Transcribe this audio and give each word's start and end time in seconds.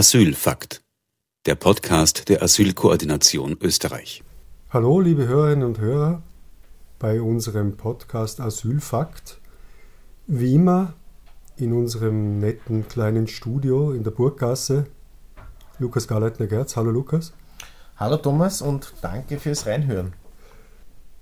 Asylfakt. 0.00 0.80
Der 1.44 1.56
Podcast 1.56 2.30
der 2.30 2.42
Asylkoordination 2.42 3.58
Österreich. 3.60 4.22
Hallo, 4.70 4.98
liebe 4.98 5.28
Hörerinnen 5.28 5.62
und 5.62 5.78
Hörer, 5.78 6.22
bei 6.98 7.20
unserem 7.20 7.76
Podcast 7.76 8.40
Asylfakt. 8.40 9.38
Wie 10.26 10.54
immer 10.54 10.94
in 11.58 11.74
unserem 11.74 12.38
netten 12.38 12.88
kleinen 12.88 13.28
Studio 13.28 13.92
in 13.92 14.02
der 14.02 14.12
Burggasse. 14.12 14.86
Lukas 15.78 16.08
Garleitner-Gerz. 16.08 16.76
Hallo, 16.76 16.92
Lukas. 16.92 17.34
Hallo, 17.98 18.16
Thomas, 18.16 18.62
und 18.62 18.94
danke 19.02 19.38
fürs 19.38 19.66
Reinhören. 19.66 20.14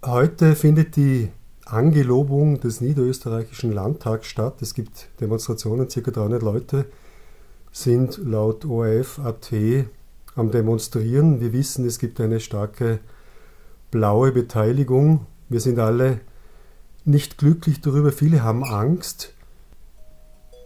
Heute 0.07 0.55
findet 0.55 0.95
die 0.95 1.33
Angelobung 1.65 2.61
des 2.61 2.81
niederösterreichischen 2.81 3.73
Landtags 3.73 4.29
statt. 4.29 4.63
Es 4.63 4.73
gibt 4.73 5.09
Demonstrationen, 5.21 5.89
ca. 5.89 6.01
300 6.13 6.43
Leute 6.45 6.87
sind 7.73 8.19
laut 8.19 8.65
ORF.at 8.65 9.53
am 10.35 10.51
Demonstrieren. 10.51 11.41
Wir 11.41 11.53
wissen, 11.53 11.87
es 11.87 11.99
gibt 11.99 12.21
eine 12.21 12.41
starke 12.41 13.01
blaue 13.91 14.33
Beteiligung. 14.33 15.27
Wir 15.49 15.61
sind 15.61 15.79
alle 15.79 16.21
nicht 17.05 17.39
glücklich 17.39 17.81
darüber. 17.81 18.13
Viele 18.13 18.43
haben 18.43 18.65
Angst. 18.65 19.35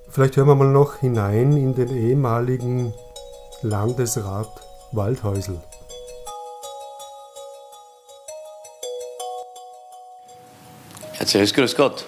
Vielleicht 0.09 0.37
hören 0.37 0.49
wir 0.49 0.55
mal 0.55 0.71
noch 0.71 0.97
hinein 0.97 1.57
in 1.57 1.75
den 1.75 1.89
ehemaligen 1.89 2.93
Landesrat 3.63 4.51
Waldhäusl. 4.93 5.59
Herzliches 11.13 11.55
Grüß 11.55 11.77
Gott. 11.77 12.05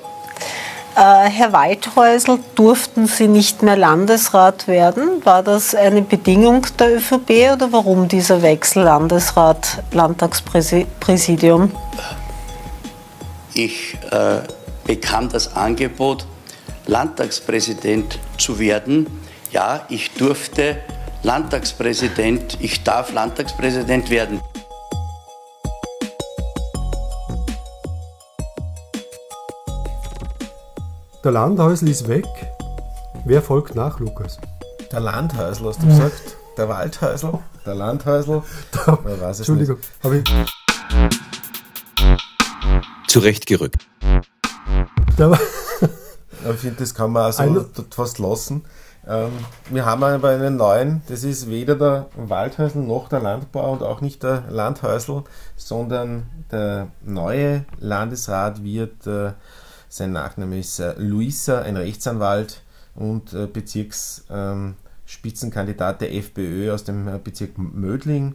Äh, 0.97 1.29
Herr 1.29 1.53
Waldhäusl, 1.53 2.39
durften 2.55 3.09
Sie 3.09 3.27
nicht 3.27 3.64
mehr 3.64 3.77
Landesrat 3.77 4.69
werden? 4.69 5.25
War 5.25 5.42
das 5.42 5.75
eine 5.75 6.03
Bedingung 6.03 6.64
der 6.78 6.97
ÖVP 6.97 7.53
oder 7.53 7.73
warum 7.73 8.06
dieser 8.06 8.42
Wechsel 8.42 8.84
Landesrat, 8.84 9.83
Landtagspräsidium? 9.91 11.72
Ich 13.55 13.97
äh, 14.12 14.42
bekam 14.87 15.28
das 15.28 15.56
Angebot, 15.56 16.27
Landtagspräsident 16.87 18.20
zu 18.39 18.61
werden. 18.61 19.09
Ja, 19.50 19.87
ich 19.89 20.12
durfte 20.12 20.77
Landtagspräsident, 21.25 22.59
ich 22.61 22.84
darf 22.84 23.12
Landtagspräsident 23.12 24.11
werden. 24.11 24.41
Der 31.25 31.33
Landhäusl 31.33 31.89
ist 31.89 32.06
weg. 32.06 32.27
Wer 33.25 33.41
folgt 33.41 33.75
nach, 33.75 33.98
Lukas? 33.98 34.39
Der 34.92 35.00
Landhäusl, 35.00 35.64
hast 35.64 35.83
du 35.83 35.86
gesagt? 35.86 36.36
Der 36.58 36.69
Waldhäusl? 36.69 37.39
Der 37.64 37.75
Landhäusl? 37.75 38.42
Da, 38.86 38.98
Entschuldigung, 39.31 39.78
habe 40.03 40.19
ich. 40.19 40.25
Zurechtgerückt. 43.08 43.86
Da, 45.16 45.33
Ich 46.53 46.61
finde, 46.61 46.77
das 46.81 46.94
kann 46.94 47.11
man 47.12 47.22
also 47.25 47.42
Ein- 47.42 47.64
fast 47.91 48.19
lassen. 48.19 48.66
Ähm, 49.06 49.33
wir 49.70 49.86
haben 49.86 50.05
aber 50.05 50.28
einen 50.28 50.56
neuen, 50.56 51.00
das 51.09 51.25
ist 51.25 51.48
weder 51.48 51.75
der 51.77 52.06
Waldhäusl 52.16 52.78
noch 52.81 53.09
der 53.09 53.20
Landbauer 53.20 53.72
und 53.72 53.83
auch 53.83 54.03
nicht 54.03 54.22
der 54.22 54.44
Landhäusl, 54.50 55.25
sondern 55.56 56.27
der 56.50 56.88
neue 57.03 57.64
Landesrat 57.78 58.62
wird, 58.62 59.06
äh, 59.06 59.33
sein 59.95 60.12
Nachname 60.12 60.59
ist 60.59 60.81
äh, 60.81 60.95
Luisa, 60.98 61.62
ein 61.62 61.77
Rechtsanwalt 61.77 62.62
und 62.97 63.33
äh, 63.33 63.47
Bezirksspitzenkandidat 63.47 65.95
ähm, 65.95 65.98
der 66.00 66.17
FPÖ 66.17 66.72
aus 66.72 66.82
dem 66.82 67.06
äh, 67.06 67.21
Bezirk 67.22 67.56
Mödling. 67.59 68.34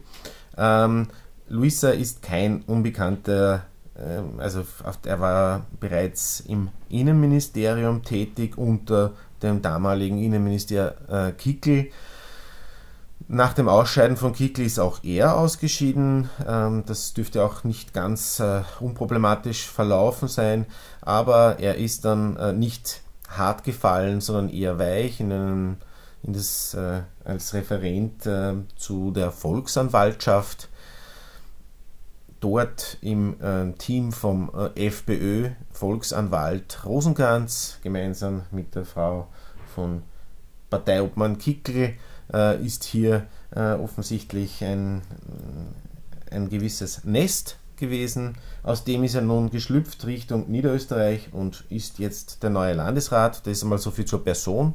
Ähm, 0.58 1.08
Luisa 1.50 1.90
ist 1.90 2.22
kein 2.22 2.62
unbekannter, 2.62 3.66
ähm, 3.98 4.40
also 4.40 4.64
er 5.04 5.20
war 5.20 5.66
bereits 5.82 6.40
im 6.42 6.70
Innenministerium 6.88 8.04
tätig 8.04 8.58
unter 8.58 9.12
dem 9.44 9.62
damaligen 9.62 10.18
Innenminister 10.18 10.96
äh, 11.10 11.34
Kickl. 11.34 11.90
Nach 13.32 13.54
dem 13.54 13.70
Ausscheiden 13.70 14.18
von 14.18 14.34
Kickl 14.34 14.64
ist 14.64 14.80
auch 14.80 15.04
er 15.04 15.38
ausgeschieden. 15.38 16.32
Ähm, 16.48 16.84
das 16.88 17.14
dürfte 17.14 17.44
auch 17.44 17.64
nicht 17.64 17.94
ganz 17.94 18.40
äh, 18.40 18.64
unproblematisch 18.80 19.68
verlaufen 19.68 20.28
sein, 20.28 20.66
aber 21.02 21.60
er 21.60 21.76
ist 21.76 22.06
dann 22.06 22.38
äh, 22.38 22.54
nicht 22.54 23.02
hart 23.28 23.64
gefallen, 23.64 24.20
sondern 24.20 24.50
eher 24.50 24.80
weich 24.80 25.20
in 25.20 25.32
einem, 25.32 25.78
in 26.24 26.34
das, 26.34 26.74
äh, 26.74 27.02
als 27.24 27.54
Referent 27.54 28.28
zu 28.76 29.12
der 29.12 29.32
Volksanwaltschaft 29.32 30.68
dort 32.40 32.98
im 33.02 33.36
Team 33.78 34.12
vom 34.12 34.50
FPÖ 34.74 35.50
Volksanwalt 35.72 36.84
Rosenkranz 36.86 37.78
gemeinsam 37.84 38.44
mit 38.50 38.74
der 38.74 38.86
Frau 38.86 39.28
von 39.76 40.02
Parteiobmann 40.72 41.38
Kickl 41.38 41.94
äh, 42.34 42.64
ist 42.64 42.84
hier 42.84 43.28
äh, 43.56 43.74
offensichtlich 43.74 44.64
ein, 44.64 45.02
äh, 46.30 46.36
ein 46.36 46.50
gewisses 46.50 47.04
Nest 47.04 47.58
gewesen. 47.78 48.36
Aus 48.64 48.84
dem 48.84 49.04
ist 49.04 49.16
er 49.16 49.22
nun 49.22 49.50
geschlüpft 49.50 50.06
Richtung 50.06 50.50
Niederösterreich 50.50 51.30
und 51.34 51.64
ist 51.70 52.00
jetzt 52.00 52.44
der 52.44 52.50
neue 52.50 52.74
Landesrat. 52.74 53.46
Das 53.46 53.52
ist 53.52 53.64
einmal 53.64 53.80
so 53.80 53.92
viel 53.92 54.06
zur 54.06 54.24
Person. 54.24 54.74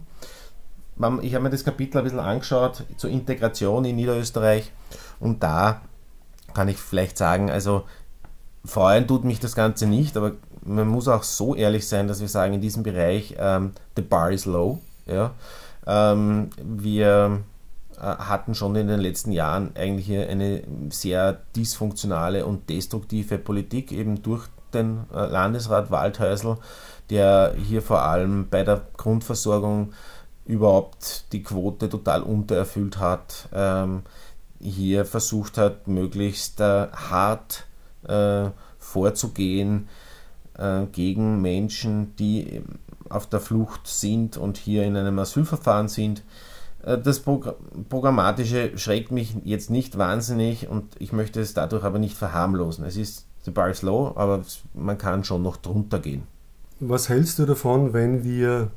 Ich 1.22 1.34
habe 1.34 1.42
mir 1.42 1.50
das 1.50 1.64
Kapitel 1.64 1.98
ein 1.98 2.04
bisschen 2.04 2.20
angeschaut 2.20 2.84
zur 2.96 3.10
Integration 3.10 3.84
in 3.84 3.96
Niederösterreich 3.96 4.70
und 5.18 5.42
da 5.42 5.82
kann 6.54 6.68
ich 6.68 6.76
vielleicht 6.76 7.18
sagen, 7.18 7.50
also 7.50 7.82
freuen 8.64 9.08
tut 9.08 9.24
mich 9.24 9.40
das 9.40 9.56
Ganze 9.56 9.86
nicht, 9.86 10.16
aber 10.16 10.32
man 10.64 10.86
muss 10.86 11.08
auch 11.08 11.24
so 11.24 11.54
ehrlich 11.54 11.86
sein, 11.86 12.06
dass 12.06 12.20
wir 12.20 12.28
sagen, 12.28 12.54
in 12.54 12.60
diesem 12.60 12.84
Bereich 12.84 13.34
ähm, 13.38 13.72
the 13.96 14.02
bar 14.02 14.30
is 14.30 14.46
low. 14.46 14.80
Ja? 15.06 15.32
Ähm, 15.86 16.50
wir 16.62 17.42
äh, 17.96 18.00
hatten 18.00 18.54
schon 18.54 18.76
in 18.76 18.88
den 18.88 19.00
letzten 19.00 19.32
Jahren 19.32 19.72
eigentlich 19.76 20.10
eine 20.12 20.62
sehr 20.90 21.40
dysfunktionale 21.54 22.46
und 22.46 22.68
destruktive 22.68 23.38
Politik, 23.38 23.92
eben 23.92 24.22
durch 24.22 24.46
den 24.72 25.04
äh, 25.14 25.26
Landesrat 25.26 25.90
Waldhäusl, 25.90 26.56
der 27.10 27.54
hier 27.56 27.82
vor 27.82 28.02
allem 28.02 28.48
bei 28.48 28.64
der 28.64 28.82
Grundversorgung 28.96 29.92
überhaupt 30.44 31.32
die 31.32 31.42
Quote 31.42 31.88
total 31.88 32.22
untererfüllt 32.22 32.98
hat, 32.98 33.48
ähm, 33.52 34.02
hier 34.60 35.04
versucht 35.04 35.58
hat, 35.58 35.88
möglichst 35.88 36.60
äh, 36.60 36.88
hart 36.88 37.66
äh, 38.06 38.50
vorzugehen 38.78 39.88
äh, 40.58 40.86
gegen 40.92 41.40
Menschen, 41.42 42.14
die 42.16 42.62
auf 43.08 43.26
der 43.28 43.40
Flucht 43.40 43.86
sind 43.86 44.36
und 44.36 44.56
hier 44.56 44.84
in 44.84 44.96
einem 44.96 45.18
Asylverfahren 45.18 45.88
sind. 45.88 46.22
Äh, 46.84 46.98
Das 46.98 47.20
Progr 47.20 47.54
Programmatische 47.88 48.76
schreckt 48.78 49.10
mich 49.12 49.36
jetzt 49.44 49.70
nicht 49.70 49.98
wahnsinnig 49.98 50.68
und 50.68 50.84
ich 50.98 51.12
möchte 51.12 51.40
es 51.40 51.54
dadurch 51.54 51.84
aber 51.84 51.98
nicht 51.98 52.16
verharmlosen. 52.16 52.84
Es 52.84 52.96
ist 52.96 53.26
the 53.44 53.50
bar 53.50 53.68
is 53.70 53.82
low, 53.82 54.12
aber 54.16 54.42
man 54.74 54.96
kann 54.98 55.24
schon 55.24 55.42
noch 55.42 55.56
drunter 55.58 55.98
gehen. 55.98 56.22
was 56.80 57.08
hältst 57.08 57.38
du 57.38 57.46
davon, 57.46 57.92
wenn 57.92 58.24
wir 58.24 58.70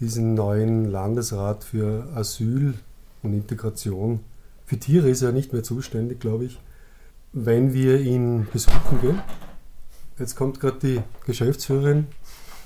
diesen 0.00 0.34
neuen 0.34 0.90
Landesrat 0.90 1.62
für 1.64 2.08
Asyl 2.14 2.74
und 3.22 3.32
Integration, 3.34 4.20
für 4.66 4.78
Tiere 4.78 5.08
ist 5.10 5.22
er 5.22 5.32
nicht 5.32 5.52
mehr 5.52 5.62
zuständig, 5.62 6.18
glaube 6.20 6.44
ich, 6.46 6.58
wenn 7.32 7.72
wir 7.72 8.00
ihn 8.00 8.48
besuchen 8.52 9.00
gehen? 9.00 9.20
Jetzt 10.22 10.36
kommt 10.36 10.60
gerade 10.60 10.78
die 10.78 11.02
Geschäftsführerin. 11.26 12.06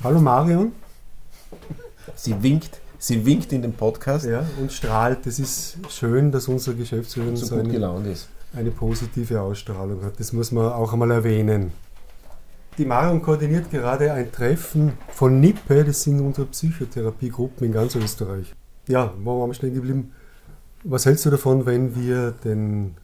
Hallo 0.05 0.21
Marion. 0.21 0.73
Sie 2.15 2.43
winkt, 2.43 2.83
sie 2.99 3.25
winkt 3.25 3.51
in 3.51 3.63
den 3.63 3.73
Podcast, 3.73 4.27
Ja, 4.27 4.45
und 4.61 4.71
strahlt. 4.71 5.27
Es 5.27 5.39
ist 5.39 5.79
schön, 5.89 6.31
dass 6.31 6.49
unsere 6.49 6.77
Geschäftsführerin 6.77 7.35
so 7.35 7.47
so 7.47 7.55
eine, 7.55 7.71
gelaunt 7.71 8.07
ist. 8.09 8.29
eine 8.55 8.71
positive 8.71 9.41
Ausstrahlung 9.41 10.05
hat. 10.05 10.21
Das 10.21 10.35
muss 10.35 10.53
man 10.53 10.71
auch 10.71 10.93
einmal 10.93 11.11
erwähnen. 11.11 11.73
Die 12.77 12.85
Marion 12.85 13.23
koordiniert 13.23 13.71
gerade 13.71 14.13
ein 14.13 14.31
Treffen 14.31 14.93
von 15.09 15.41
NIPE, 15.41 15.85
das 15.85 16.03
sind 16.03 16.21
unsere 16.21 16.47
Psychotherapiegruppen 16.49 17.69
in 17.69 17.73
ganz 17.73 17.95
Österreich. 17.95 18.55
Ja, 18.87 19.15
wo 19.25 19.41
waren 19.41 19.49
wir 19.49 19.55
stehen 19.55 19.73
geblieben? 19.73 20.13
Was 20.85 21.07
hältst 21.07 21.25
du 21.25 21.31
davon, 21.31 21.65
wenn 21.65 21.97
wir 21.97 22.33
den 22.33 22.97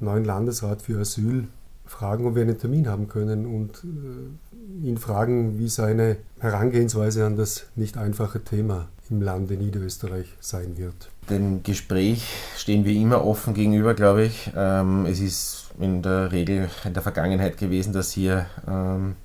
neuen 0.00 0.24
Landesrat 0.24 0.82
für 0.82 0.98
Asyl 0.98 1.46
fragen, 1.84 2.26
ob 2.26 2.34
wir 2.34 2.42
einen 2.42 2.58
Termin 2.58 2.88
haben 2.88 3.08
können 3.08 3.46
und 3.46 3.84
äh, 3.84 4.86
ihn 4.86 4.98
fragen, 4.98 5.58
wie 5.58 5.68
seine 5.68 6.16
Herangehensweise 6.38 7.24
an 7.26 7.36
das 7.36 7.66
nicht 7.76 7.96
einfache 7.96 8.42
Thema 8.42 8.88
im 9.10 9.20
Lande 9.20 9.54
Niederösterreich 9.54 10.26
sein 10.40 10.76
wird? 10.76 11.10
Dem 11.28 11.62
Gespräch 11.62 12.26
stehen 12.56 12.84
wir 12.84 12.92
immer 12.92 13.24
offen 13.24 13.54
gegenüber, 13.54 13.94
glaube 13.94 14.24
ich. 14.24 14.50
Ähm, 14.56 15.06
es 15.06 15.20
ist 15.20 15.70
in 15.78 16.02
der 16.02 16.32
Regel 16.32 16.68
in 16.84 16.94
der 16.94 17.02
Vergangenheit 17.02 17.58
gewesen, 17.58 17.92
dass 17.92 18.12
hier 18.12 18.46
ähm, 18.66 19.16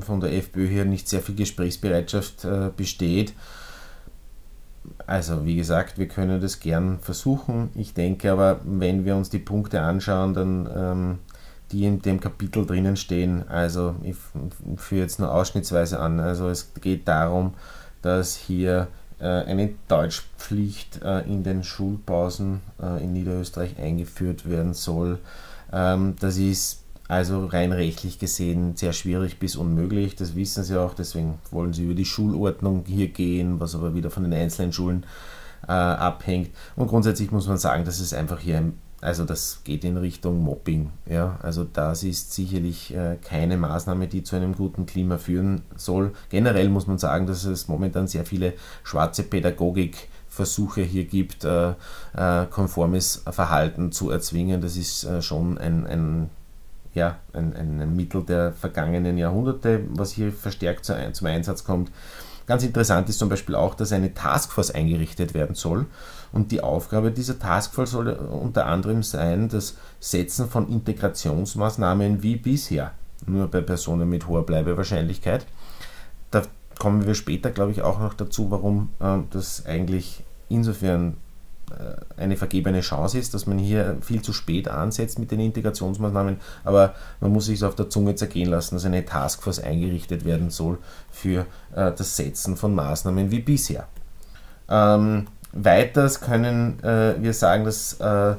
von 0.00 0.20
der 0.20 0.32
FPÖ 0.34 0.68
hier 0.68 0.84
nicht 0.84 1.08
sehr 1.08 1.20
viel 1.20 1.34
Gesprächsbereitschaft 1.34 2.44
äh, 2.44 2.70
besteht. 2.76 3.34
also 5.06 5.44
wie 5.44 5.56
gesagt, 5.56 5.98
wir 5.98 6.08
können 6.08 6.40
das 6.40 6.60
gern 6.60 6.98
versuchen. 7.00 7.70
Ich 7.74 7.94
denke 7.94 8.32
aber, 8.32 8.60
wenn 8.64 9.04
wir 9.04 9.16
uns 9.16 9.30
die 9.30 9.38
Punkte 9.38 9.80
anschauen, 9.80 10.34
dann 10.34 10.68
ähm, 10.74 11.18
die 11.72 11.84
in 11.84 12.02
dem 12.02 12.20
Kapitel 12.20 12.66
drinnen 12.66 12.96
stehen, 12.96 13.48
also 13.48 13.96
ich 14.02 14.16
führe 14.76 15.02
jetzt 15.02 15.18
nur 15.18 15.32
ausschnittsweise 15.32 15.98
an. 15.98 16.20
Also 16.20 16.48
es 16.48 16.72
geht 16.80 17.08
darum, 17.08 17.54
dass 18.02 18.36
hier 18.36 18.88
äh, 19.18 19.26
eine 19.26 19.70
Deutschpflicht 19.88 21.00
äh, 21.02 21.20
in 21.20 21.42
den 21.44 21.64
Schulpausen 21.64 22.60
äh, 22.82 23.02
in 23.02 23.12
Niederösterreich 23.12 23.78
eingeführt 23.78 24.48
werden 24.48 24.74
soll. 24.74 25.18
Ähm, 25.72 26.16
das 26.20 26.36
ist 26.36 26.82
also 27.08 27.46
rein 27.46 27.72
rechtlich 27.72 28.18
gesehen 28.18 28.76
sehr 28.76 28.92
schwierig 28.92 29.38
bis 29.38 29.56
unmöglich. 29.56 30.16
Das 30.16 30.34
wissen 30.34 30.64
sie 30.64 30.80
auch, 30.80 30.94
deswegen 30.94 31.38
wollen 31.50 31.72
sie 31.72 31.84
über 31.84 31.94
die 31.94 32.04
Schulordnung 32.04 32.84
hier 32.86 33.08
gehen, 33.08 33.60
was 33.60 33.74
aber 33.74 33.94
wieder 33.94 34.10
von 34.10 34.24
den 34.24 34.32
einzelnen 34.32 34.72
Schulen 34.72 35.04
äh, 35.68 35.72
abhängt. 35.72 36.50
Und 36.76 36.88
grundsätzlich 36.88 37.30
muss 37.30 37.46
man 37.46 37.58
sagen, 37.58 37.84
dass 37.84 38.00
es 38.00 38.14
einfach 38.14 38.40
hier 38.40 38.58
ein 38.58 38.78
also 39.02 39.24
das 39.24 39.62
geht 39.64 39.84
in 39.84 39.96
Richtung 39.96 40.42
Mobbing. 40.42 40.90
Ja? 41.06 41.36
Also 41.42 41.64
das 41.64 42.04
ist 42.04 42.32
sicherlich 42.32 42.94
äh, 42.94 43.16
keine 43.16 43.56
Maßnahme, 43.56 44.06
die 44.06 44.22
zu 44.22 44.36
einem 44.36 44.54
guten 44.54 44.86
Klima 44.86 45.18
führen 45.18 45.62
soll. 45.74 46.12
Generell 46.30 46.68
muss 46.68 46.86
man 46.86 46.98
sagen, 46.98 47.26
dass 47.26 47.44
es 47.44 47.66
momentan 47.66 48.06
sehr 48.06 48.24
viele 48.24 48.54
schwarze 48.84 49.24
Pädagogikversuche 49.24 50.82
hier 50.82 51.04
gibt, 51.04 51.44
äh, 51.44 51.70
äh, 52.14 52.46
konformes 52.48 53.24
Verhalten 53.28 53.90
zu 53.90 54.08
erzwingen. 54.10 54.60
Das 54.60 54.76
ist 54.76 55.02
äh, 55.02 55.20
schon 55.20 55.58
ein, 55.58 55.84
ein 55.84 56.30
ja, 56.94 57.16
ein, 57.32 57.56
ein, 57.56 57.96
Mittel 57.96 58.22
der 58.22 58.52
vergangenen 58.52 59.18
Jahrhunderte, 59.18 59.80
was 59.88 60.12
hier 60.12 60.30
verstärkt 60.30 60.84
zum 60.84 61.26
Einsatz 61.26 61.64
kommt. 61.64 61.90
Ganz 62.46 62.64
interessant 62.64 63.08
ist 63.08 63.18
zum 63.18 63.28
Beispiel 63.28 63.54
auch, 63.54 63.74
dass 63.74 63.92
eine 63.92 64.14
Taskforce 64.14 64.72
eingerichtet 64.72 65.32
werden 65.32 65.54
soll. 65.54 65.86
Und 66.32 66.50
die 66.50 66.62
Aufgabe 66.62 67.10
dieser 67.10 67.38
Taskforce 67.38 67.90
soll 67.90 68.08
unter 68.08 68.66
anderem 68.66 69.02
sein, 69.02 69.48
das 69.48 69.76
Setzen 70.00 70.48
von 70.48 70.68
Integrationsmaßnahmen 70.68 72.22
wie 72.22 72.36
bisher, 72.36 72.92
nur 73.26 73.48
bei 73.48 73.60
Personen 73.60 74.08
mit 74.08 74.26
hoher 74.26 74.46
Bleibewahrscheinlichkeit. 74.46 75.46
Da 76.30 76.42
kommen 76.78 77.06
wir 77.06 77.14
später, 77.14 77.50
glaube 77.50 77.72
ich, 77.72 77.82
auch 77.82 78.00
noch 78.00 78.14
dazu, 78.14 78.50
warum 78.50 78.90
äh, 78.98 79.18
das 79.30 79.66
eigentlich 79.66 80.24
insofern 80.48 81.16
äh, 81.70 82.20
eine 82.20 82.36
vergebene 82.36 82.80
Chance 82.80 83.18
ist, 83.18 83.34
dass 83.34 83.46
man 83.46 83.58
hier 83.58 83.98
viel 84.00 84.22
zu 84.22 84.32
spät 84.32 84.68
ansetzt 84.68 85.18
mit 85.18 85.30
den 85.30 85.40
Integrationsmaßnahmen, 85.40 86.38
aber 86.64 86.94
man 87.20 87.32
muss 87.32 87.46
sich 87.46 87.62
auf 87.64 87.74
der 87.74 87.90
Zunge 87.90 88.14
zergehen 88.14 88.50
lassen, 88.50 88.76
dass 88.76 88.84
eine 88.84 89.04
Taskforce 89.04 89.60
eingerichtet 89.60 90.24
werden 90.24 90.50
soll 90.50 90.78
für 91.10 91.46
äh, 91.74 91.92
das 91.92 92.16
Setzen 92.16 92.56
von 92.56 92.74
Maßnahmen 92.74 93.30
wie 93.30 93.40
bisher. 93.40 93.86
Ähm, 94.68 95.26
weiters 95.52 96.20
können 96.20 96.82
äh, 96.82 97.14
wir 97.20 97.32
sagen, 97.32 97.64
dass 97.64 98.00
äh, 98.00 98.34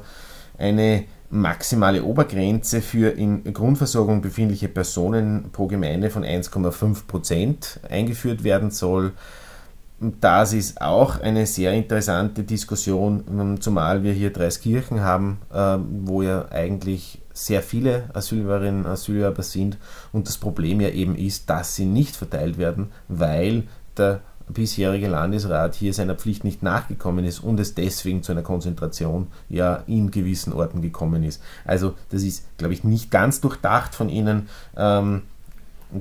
eine 0.58 1.04
maximale 1.30 2.04
Obergrenze 2.04 2.80
für 2.80 3.10
in 3.10 3.42
Grundversorgung 3.52 4.22
befindliche 4.22 4.68
Personen 4.68 5.50
pro 5.50 5.66
Gemeinde 5.66 6.10
von 6.10 6.24
1,5 6.24 7.06
Prozent 7.06 7.80
eingeführt 7.88 8.44
werden 8.44 8.70
soll. 8.70 9.12
Das 10.20 10.52
ist 10.52 10.80
auch 10.80 11.20
eine 11.20 11.46
sehr 11.46 11.72
interessante 11.72 12.44
Diskussion, 12.44 13.24
ähm, 13.28 13.60
zumal 13.60 14.02
wir 14.02 14.12
hier 14.12 14.32
Dreiskirchen 14.32 15.00
haben, 15.00 15.38
ähm, 15.52 16.02
wo 16.04 16.22
ja 16.22 16.46
eigentlich 16.50 17.20
sehr 17.32 17.62
viele 17.62 18.10
Asylbewerberinnen 18.12 18.84
und 18.84 18.90
Asylbewerber 18.90 19.42
sind 19.42 19.78
und 20.12 20.28
das 20.28 20.38
Problem 20.38 20.80
ja 20.80 20.90
eben 20.90 21.16
ist, 21.16 21.50
dass 21.50 21.74
sie 21.74 21.86
nicht 21.86 22.14
verteilt 22.14 22.58
werden, 22.58 22.92
weil 23.08 23.64
der 23.96 24.20
bisherige 24.48 25.08
Landesrat 25.08 25.74
hier 25.74 25.94
seiner 25.94 26.14
Pflicht 26.14 26.44
nicht 26.44 26.62
nachgekommen 26.62 27.24
ist 27.24 27.40
und 27.40 27.58
es 27.60 27.74
deswegen 27.74 28.22
zu 28.22 28.32
einer 28.32 28.42
Konzentration 28.42 29.28
ja 29.48 29.82
in 29.86 30.10
gewissen 30.10 30.52
Orten 30.52 30.82
gekommen 30.82 31.22
ist. 31.22 31.42
Also 31.64 31.94
das 32.10 32.22
ist, 32.22 32.44
glaube 32.58 32.74
ich, 32.74 32.84
nicht 32.84 33.10
ganz 33.10 33.40
durchdacht 33.40 33.94
von 33.94 34.08
Ihnen. 34.08 34.48
Ähm, 34.76 35.22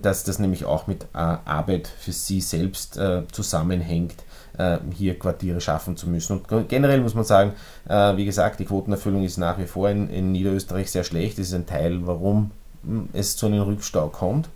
dass 0.01 0.23
das 0.23 0.39
nämlich 0.39 0.65
auch 0.65 0.87
mit 0.87 1.03
äh, 1.13 1.17
Arbeit 1.17 1.87
für 1.87 2.11
sie 2.11 2.41
selbst 2.41 2.97
äh, 2.97 3.23
zusammenhängt, 3.31 4.15
äh, 4.57 4.77
hier 4.91 5.17
Quartiere 5.19 5.61
schaffen 5.61 5.97
zu 5.97 6.09
müssen. 6.09 6.41
Und 6.49 6.69
generell 6.69 7.01
muss 7.01 7.13
man 7.13 7.23
sagen, 7.23 7.53
äh, 7.87 8.17
wie 8.17 8.25
gesagt, 8.25 8.59
die 8.59 8.65
Quotenerfüllung 8.65 9.23
ist 9.23 9.37
nach 9.37 9.57
wie 9.59 9.65
vor 9.67 9.89
in, 9.89 10.09
in, 10.09 10.31
Niederösterreich 10.31 10.89
sehr 10.89 11.03
schlecht. 11.03 11.37
Das 11.37 11.47
ist 11.47 11.53
ein 11.53 11.67
Teil, 11.67 12.07
warum 12.07 12.51
hm, 12.83 13.09
es 13.13 13.35
zu 13.35 13.45
einem 13.45 13.61
Rückstau 13.61 14.07
kommt, 14.07 14.49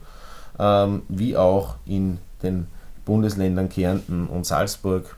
ähm, 0.57 1.03
wie 1.07 1.37
auch 1.37 1.75
in 1.85 2.17
den 2.41 2.67
Bundesländern 3.07 3.69
Kärnten 3.69 4.27
und 4.27 4.45
Salzburg, 4.45 5.15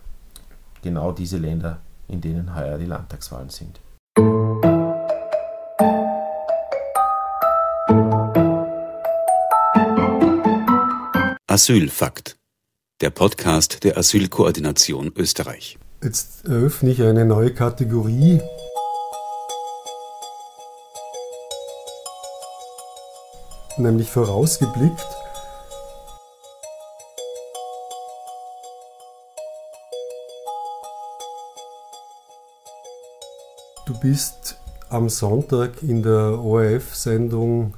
genau 0.83 1.11
diese 1.11 1.37
Länder, 1.37 1.79
in 2.07 2.21
denen 2.21 2.55
heuer 2.55 2.77
die 2.77 2.85
Landtagswahlen 2.85 3.49
sind. 3.49 3.79
Asylfakt. 11.47 12.37
Der 13.01 13.09
Podcast 13.09 13.83
der 13.83 13.97
Asylkoordination 13.97 15.11
Österreich. 15.15 15.79
Jetzt 16.03 16.45
eröffne 16.45 16.91
ich 16.91 17.01
eine 17.01 17.25
neue 17.25 17.55
Kategorie. 17.55 18.39
Nämlich 23.77 24.11
vorausgeblickt. 24.11 25.18
Bist 34.01 34.57
am 34.89 35.09
Sonntag 35.09 35.83
in 35.83 36.03
der 36.03 36.39
ORF-Sendung 36.39 37.73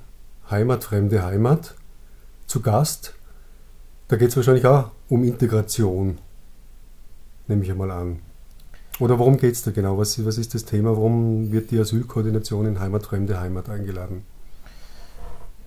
Heimatfremde 0.50 1.24
Heimat 1.24 1.76
zu 2.48 2.62
Gast 2.62 3.14
da 4.12 4.18
geht 4.18 4.28
es 4.28 4.36
wahrscheinlich 4.36 4.66
auch 4.66 4.92
um 5.08 5.24
Integration, 5.24 6.18
nehme 7.48 7.64
ich 7.64 7.72
einmal 7.72 7.92
an. 7.92 8.20
Oder 9.00 9.18
worum 9.18 9.38
geht 9.38 9.54
es 9.54 9.64
da 9.64 9.72
genau? 9.72 9.98
Was, 9.98 10.24
was 10.26 10.38
ist 10.38 10.54
das 10.54 10.66
Thema? 10.66 10.90
Warum 10.90 11.50
wird 11.54 11.72
die 11.72 11.80
Asylkoordination 11.80 12.66
in 12.66 12.80
Heimatfremde 12.82 13.40
Heimat 13.40 13.70
eingeladen? 13.70 14.26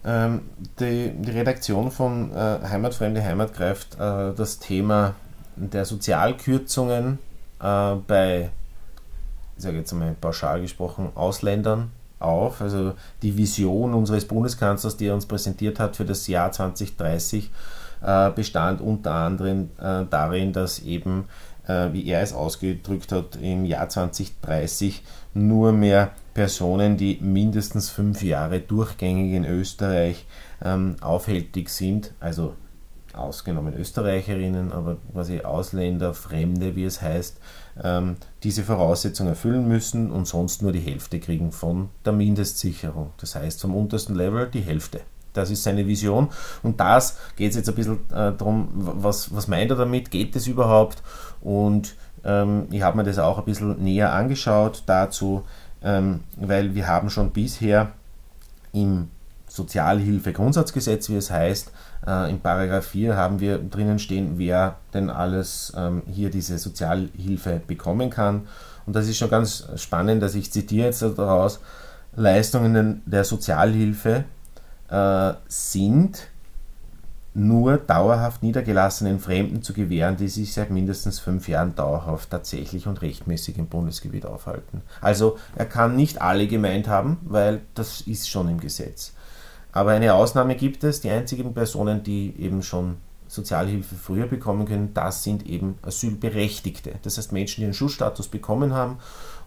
Ähm, 0.04 0.42
die, 0.78 1.12
die, 1.16 1.30
Redaktion 1.30 1.90
von 1.90 2.32
äh, 2.32 2.58
Heimatfremde 2.68 3.24
Heimat 3.24 3.54
greift 3.54 3.94
äh, 3.94 4.34
das 4.34 4.58
Thema 4.58 5.14
der 5.56 5.86
Sozialkürzungen 5.86 7.18
äh, 7.62 7.94
bei, 8.06 8.50
ich 9.56 9.62
sage 9.62 9.78
jetzt 9.78 9.92
einmal 9.92 10.14
pauschal 10.20 10.60
gesprochen, 10.60 11.10
Ausländern 11.14 11.90
auf. 12.18 12.60
Also 12.60 12.94
die 13.22 13.36
Vision 13.36 13.94
unseres 13.94 14.26
Bundeskanzlers, 14.26 14.96
die 14.96 15.06
er 15.06 15.14
uns 15.14 15.26
präsentiert 15.26 15.78
hat 15.78 15.96
für 15.96 16.04
das 16.04 16.26
Jahr 16.26 16.50
2030, 16.50 17.50
äh, 18.02 18.30
bestand 18.30 18.80
unter 18.80 19.14
anderem 19.14 19.70
äh, 19.80 20.04
darin, 20.08 20.52
dass 20.52 20.80
eben, 20.80 21.24
äh, 21.66 21.92
wie 21.92 22.06
er 22.06 22.22
es 22.22 22.32
ausgedrückt 22.32 23.12
hat, 23.12 23.36
im 23.36 23.64
Jahr 23.64 23.88
2030 23.88 25.02
nur 25.34 25.72
mehr 25.72 26.12
Personen, 26.32 26.96
die 26.96 27.18
mindestens 27.20 27.90
fünf 27.90 28.22
Jahre 28.22 28.60
durchgängig 28.60 29.34
in 29.34 29.44
Österreich 29.44 30.26
ähm, 30.64 30.96
aufhältig 31.00 31.68
sind, 31.68 32.12
also 32.20 32.54
ausgenommen 33.12 33.74
Österreicherinnen, 33.74 34.72
aber 34.72 34.96
quasi 35.12 35.40
Ausländer, 35.42 36.14
Fremde, 36.14 36.74
wie 36.74 36.84
es 36.84 37.00
heißt, 37.00 37.38
diese 38.44 38.62
Voraussetzungen 38.62 39.30
erfüllen 39.30 39.66
müssen 39.66 40.12
und 40.12 40.28
sonst 40.28 40.62
nur 40.62 40.70
die 40.70 40.80
Hälfte 40.80 41.18
kriegen 41.18 41.50
von 41.50 41.88
der 42.04 42.12
Mindestsicherung. 42.12 43.10
Das 43.18 43.34
heißt 43.34 43.60
vom 43.60 43.74
untersten 43.74 44.14
Level 44.14 44.48
die 44.48 44.60
Hälfte. 44.60 45.00
Das 45.32 45.50
ist 45.50 45.64
seine 45.64 45.86
Vision. 45.86 46.28
Und 46.62 46.80
das 46.80 47.18
geht 47.36 47.50
es 47.50 47.56
jetzt 47.56 47.68
ein 47.68 47.74
bisschen 47.74 47.98
äh, 48.10 48.32
darum, 48.32 48.68
was, 48.74 49.34
was 49.34 49.48
meint 49.48 49.70
er 49.70 49.76
damit? 49.76 50.10
Geht 50.10 50.34
es 50.36 50.46
überhaupt? 50.46 51.02
Und 51.40 51.96
ähm, 52.24 52.68
ich 52.70 52.82
habe 52.82 52.96
mir 52.96 53.04
das 53.04 53.18
auch 53.18 53.38
ein 53.38 53.44
bisschen 53.44 53.82
näher 53.82 54.12
angeschaut 54.12 54.84
dazu, 54.86 55.42
ähm, 55.82 56.20
weil 56.36 56.74
wir 56.74 56.86
haben 56.86 57.10
schon 57.10 57.30
bisher 57.30 57.90
im 58.72 59.08
Sozialhilfegrundsatzgesetz, 59.54 61.08
wie 61.10 61.16
es 61.16 61.30
heißt, 61.30 61.70
äh, 62.06 62.28
in 62.28 62.40
Paragraph 62.40 62.86
4 62.86 63.16
haben 63.16 63.38
wir 63.38 63.58
drinnen 63.58 64.00
stehen, 64.00 64.32
wer 64.36 64.78
denn 64.92 65.10
alles 65.10 65.72
ähm, 65.76 66.02
hier 66.06 66.30
diese 66.30 66.58
Sozialhilfe 66.58 67.60
bekommen 67.64 68.10
kann. 68.10 68.48
Und 68.84 68.96
das 68.96 69.06
ist 69.06 69.16
schon 69.16 69.30
ganz 69.30 69.68
spannend, 69.76 70.22
dass 70.22 70.34
ich 70.34 70.50
zitiere 70.50 70.86
jetzt 70.86 71.02
daraus, 71.02 71.60
Leistungen 72.16 73.02
der 73.06 73.22
Sozialhilfe 73.22 74.24
äh, 74.88 75.34
sind 75.46 76.28
nur 77.32 77.78
dauerhaft 77.78 78.42
niedergelassenen 78.42 79.20
Fremden 79.20 79.62
zu 79.62 79.72
gewähren, 79.72 80.16
die 80.16 80.28
sich 80.28 80.52
seit 80.52 80.70
mindestens 80.70 81.20
fünf 81.20 81.48
Jahren 81.48 81.76
dauerhaft 81.76 82.30
tatsächlich 82.30 82.88
und 82.88 83.02
rechtmäßig 83.02 83.58
im 83.58 83.66
Bundesgebiet 83.66 84.26
aufhalten. 84.26 84.82
Also 85.00 85.38
er 85.56 85.66
kann 85.66 85.94
nicht 85.94 86.22
alle 86.22 86.46
gemeint 86.48 86.88
haben, 86.88 87.18
weil 87.22 87.60
das 87.74 88.00
ist 88.02 88.28
schon 88.28 88.48
im 88.48 88.60
Gesetz. 88.60 89.14
Aber 89.74 89.90
eine 89.90 90.14
Ausnahme 90.14 90.54
gibt 90.54 90.84
es, 90.84 91.00
die 91.00 91.10
einzigen 91.10 91.52
Personen, 91.52 92.04
die 92.04 92.32
eben 92.38 92.62
schon 92.62 92.98
Sozialhilfe 93.26 93.96
früher 93.96 94.28
bekommen 94.28 94.66
können, 94.66 94.94
das 94.94 95.24
sind 95.24 95.44
eben 95.46 95.78
Asylberechtigte. 95.82 96.92
Das 97.02 97.18
heißt 97.18 97.32
Menschen, 97.32 97.62
die 97.62 97.64
einen 97.64 97.74
Schutzstatus 97.74 98.28
bekommen 98.28 98.72
haben. 98.72 98.98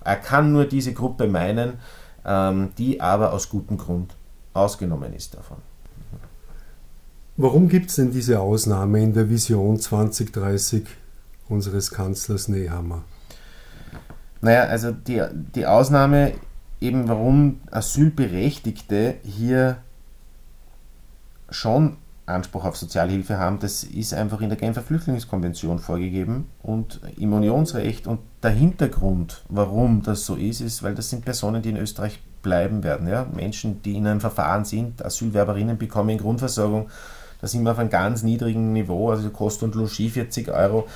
Er 0.04 0.18
kann 0.18 0.52
nur 0.52 0.66
diese 0.66 0.94
Gruppe 0.94 1.28
meinen, 1.28 1.80
ähm, 2.26 2.72
die 2.78 3.00
aber 3.00 3.32
aus 3.32 3.48
gutem 3.48 3.78
Grund 3.78 4.18
ausgenommen 4.54 5.14
ist 5.14 5.34
davon. 5.34 5.60
Warum 7.38 7.70
gibt 7.70 7.90
es 7.90 7.96
denn 7.96 8.12
diese 8.12 8.42
Ausnahme 8.42 9.02
in 9.02 9.14
der 9.14 9.30
Vision 9.30 9.80
2030 9.80 10.88
unseres 11.48 11.90
Kanzlers 11.90 12.50
Nehammer? 12.50 13.06
Naja, 14.42 14.64
also 14.64 14.92
die, 14.92 15.24
die 15.56 15.66
Ausnahme 15.66 16.34
eben, 16.82 17.08
warum 17.08 17.62
Asylberechtigte 17.72 19.16
hier 19.24 19.78
schon 21.50 21.98
Anspruch 22.28 22.66
auf 22.66 22.76
Sozialhilfe 22.76 23.38
haben, 23.38 23.60
das 23.60 23.84
ist 23.84 24.14
einfach 24.14 24.42
in 24.42 24.50
der 24.50 24.58
Genfer 24.58 24.82
Flüchtlingskonvention 24.82 25.80
vorgegeben 25.80 26.48
und 26.62 27.00
im 27.18 27.32
Unionsrecht. 27.32 28.06
Und 28.06 28.20
der 28.44 28.52
Hintergrund, 28.52 29.44
warum 29.48 30.04
das 30.04 30.26
so 30.26 30.36
ist, 30.36 30.60
ist, 30.60 30.84
weil 30.84 30.94
das 30.94 31.10
sind 31.10 31.24
Personen, 31.24 31.62
die 31.62 31.70
in 31.70 31.78
Österreich 31.78 32.20
bleiben 32.42 32.84
werden. 32.84 33.08
Ja? 33.08 33.26
Menschen, 33.34 33.82
die 33.82 33.96
in 33.96 34.06
einem 34.08 34.20
Verfahren 34.20 34.66
sind, 34.66 35.04
Asylwerberinnen 35.04 35.78
bekommen 35.78 36.18
Grundversorgung, 36.18 36.90
da 37.40 37.48
sind 37.48 37.64
wir 37.64 37.72
auf 37.72 37.80
einem 37.80 37.90
ganz 37.90 38.24
niedrigen 38.24 38.74
Niveau, 38.74 39.12
also 39.12 39.30
Kost 39.30 39.64
und 39.64 39.76
Logis 39.76 40.12
40 40.12 40.50
Euro. 40.50 40.88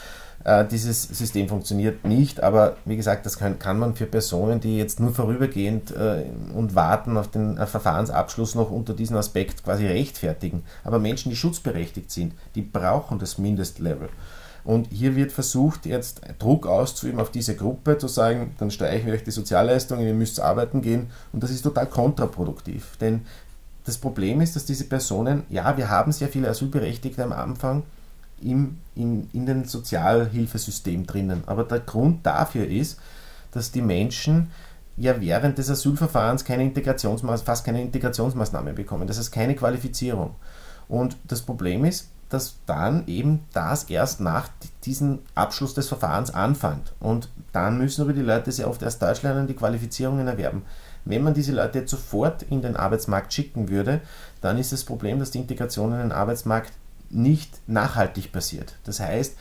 Äh, 0.44 0.66
dieses 0.66 1.04
System 1.04 1.48
funktioniert 1.48 2.06
nicht, 2.06 2.42
aber 2.42 2.78
wie 2.86 2.98
gesagt, 2.98 3.26
das 3.26 3.38
kann, 3.38 3.60
kann 3.60 3.78
man 3.78 3.96
für 3.96 4.06
Personen, 4.06 4.60
die 4.60 4.78
jetzt 4.78 5.00
nur 5.00 5.14
vorübergehend 5.14 5.92
äh, 5.92 6.26
und 6.54 6.76
warten 6.76 7.18
auf 7.18 7.30
den 7.30 7.58
äh, 7.58 7.68
Verfahrensabschluss 7.68 8.56
noch 8.56 8.72
unter 8.72 8.94
diesem 8.94 9.18
Aspekt 9.18 9.64
quasi 9.64 9.86
rechtfertigen. 9.86 10.64
Aber 10.84 11.00
Menschen, 11.00 11.30
die 11.30 11.36
schutzberechtigt 11.36 12.12
sind, 12.12 12.34
die 12.56 12.62
brauchen 12.62 13.20
das 13.20 13.38
Mindestlevel. 13.38 14.10
Und 14.64 14.88
hier 14.92 15.16
wird 15.16 15.32
versucht, 15.32 15.86
jetzt 15.86 16.22
Druck 16.38 16.68
auszuüben 16.68 17.20
auf 17.20 17.32
diese 17.32 17.56
Gruppe, 17.56 17.98
zu 17.98 18.08
sagen, 18.08 18.56
dann 18.60 18.70
streichen 18.70 19.08
wir 19.08 19.16
euch 19.16 19.24
die 19.24 19.32
Sozialleistungen, 19.32 20.06
ihr 20.06 20.14
müsst 20.14 20.40
arbeiten 20.40 20.82
gehen. 20.82 21.10
Und 21.34 21.42
das 21.44 21.50
ist 21.52 21.64
total 21.64 21.88
kontraproduktiv. 21.88 22.98
Denn 23.00 23.22
das 23.86 23.98
Problem 23.98 24.42
ist, 24.42 24.56
dass 24.56 24.66
diese 24.66 24.84
Personen, 24.84 25.44
ja, 25.50 25.76
wir 25.78 25.90
haben 25.90 26.12
sehr 26.12 26.28
viele 26.28 26.50
Asylberechtigte 26.50 27.24
am 27.24 27.32
Anfang, 27.32 27.84
im, 28.44 28.78
in, 28.96 29.30
in 29.34 29.46
den 29.46 29.66
Sozialhilfesystem 29.66 31.06
drinnen. 31.06 31.44
Aber 31.46 31.64
der 31.64 31.80
Grund 31.80 32.26
dafür 32.26 32.68
ist, 32.68 33.00
dass 33.52 33.72
die 33.72 33.82
Menschen 33.82 34.52
ja 34.98 35.20
während 35.20 35.58
des 35.58 35.70
Asylverfahrens 35.70 36.46
keine 36.46 36.64
Integrationsmaß, 36.64 37.42
fast 37.42 37.66
keine 37.66 37.82
Integrationsmaßnahmen 37.82 38.76
bekommen. 38.76 39.08
Das 39.08 39.18
heißt 39.18 39.32
keine 39.32 39.56
Qualifizierung. 39.56 40.36
Und 40.88 41.18
das 41.28 41.42
Problem 41.42 41.86
ist, 41.86 42.10
dass 42.32 42.56
dann 42.66 43.08
eben 43.08 43.42
das 43.54 43.86
erst 43.86 44.22
nach 44.22 44.48
diesem 44.86 45.20
Abschluss 45.36 45.74
des 45.74 45.90
Verfahrens 45.90 46.34
anfängt. 46.34 46.94
Und 47.00 47.30
dann 47.52 47.78
müssen 47.78 48.04
aber 48.04 48.14
die 48.14 48.22
Leute 48.22 48.52
sehr 48.52 48.70
oft 48.70 48.82
erst 48.82 49.02
Deutsch 49.02 49.22
lernen, 49.22 49.48
die 49.48 49.54
Qualifizierungen 49.54 50.28
erwerben. 50.28 50.64
Wenn 51.04 51.24
man 51.24 51.34
diese 51.34 51.52
Leute 51.52 51.80
jetzt 51.80 51.92
sofort 51.92 52.44
in 52.44 52.62
den 52.62 52.78
Arbeitsmarkt 52.78 53.34
schicken 53.34 53.70
würde, 53.70 54.02
dann 54.40 54.58
ist 54.58 54.72
das 54.72 54.86
Problem, 54.86 55.20
dass 55.20 55.32
die 55.32 55.40
Integration 55.40 55.92
in 55.92 56.00
den 56.00 56.12
Arbeitsmarkt 56.12 56.72
nicht 57.14 57.68
nachhaltig 57.68 58.32
passiert. 58.32 58.76
Das 58.84 59.00
heißt, 59.00 59.36